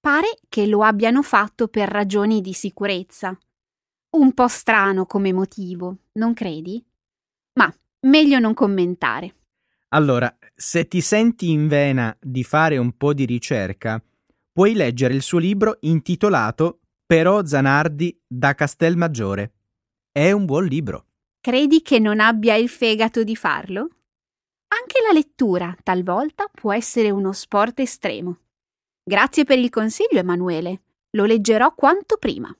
Pare 0.02 0.38
che 0.50 0.66
lo 0.66 0.84
abbiano 0.84 1.22
fatto 1.22 1.68
per 1.68 1.88
ragioni 1.88 2.42
di 2.42 2.54
sicurezza. 2.54 3.38
Un 4.18 4.34
po' 4.34 4.48
strano 4.48 5.06
come 5.06 5.32
motivo, 5.32 5.98
non 6.14 6.34
credi? 6.34 6.84
Ma 7.54 7.74
meglio 8.02 8.40
non 8.40 8.54
commentare. 8.54 9.36
Allora, 9.90 10.36
se 10.62 10.88
ti 10.88 11.02
senti 11.02 11.50
in 11.50 11.68
vena 11.68 12.16
di 12.22 12.44
fare 12.44 12.78
un 12.78 12.96
po' 12.96 13.16
di 13.16 13.26
ricerca, 13.26 14.00
puoi 14.52 14.76
leggere 14.76 15.16
il 15.16 15.24
suo 15.24 15.40
libro 15.40 15.78
intitolato 15.82 16.82
però 17.04 17.44
Zanardi 17.44 18.16
da 18.28 18.54
Castelmaggiore. 18.54 19.54
È 20.12 20.32
un 20.32 20.46
buon 20.46 20.66
libro. 20.66 21.06
Credi 21.42 21.82
che 21.82 21.98
non 21.98 22.20
abbia 22.20 22.54
il 22.54 22.70
fegato 22.70 23.24
di 23.24 23.36
farlo? 23.36 23.90
Anche 24.68 25.02
la 25.06 25.12
lettura, 25.12 25.76
talvolta, 25.82 26.48
può 26.54 26.72
essere 26.72 27.10
uno 27.10 27.32
sport 27.32 27.80
estremo. 27.80 28.38
Grazie 29.04 29.46
per 29.46 29.58
il 29.58 29.72
consiglio, 29.72 30.20
Emanuele. 30.20 30.84
Lo 31.18 31.26
leggerò 31.26 31.74
quanto 31.74 32.18
prima. 32.18 32.56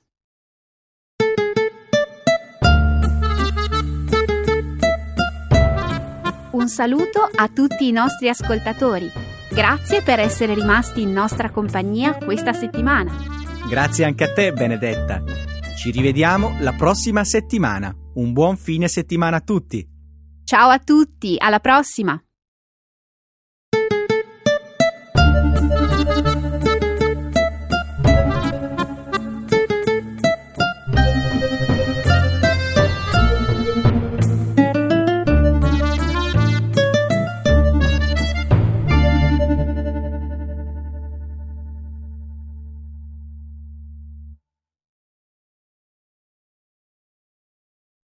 Un 6.62 6.68
saluto 6.68 7.28
a 7.34 7.48
tutti 7.48 7.88
i 7.88 7.90
nostri 7.90 8.28
ascoltatori. 8.28 9.10
Grazie 9.50 10.00
per 10.00 10.20
essere 10.20 10.54
rimasti 10.54 11.02
in 11.02 11.10
nostra 11.10 11.50
compagnia 11.50 12.16
questa 12.16 12.52
settimana. 12.52 13.12
Grazie 13.68 14.04
anche 14.04 14.22
a 14.22 14.32
te, 14.32 14.52
Benedetta. 14.52 15.24
Ci 15.76 15.90
rivediamo 15.90 16.58
la 16.60 16.72
prossima 16.74 17.24
settimana. 17.24 17.92
Un 18.14 18.32
buon 18.32 18.56
fine 18.56 18.86
settimana 18.86 19.38
a 19.38 19.40
tutti. 19.40 19.84
Ciao 20.44 20.68
a 20.68 20.78
tutti, 20.78 21.34
alla 21.36 21.58
prossima! 21.58 22.22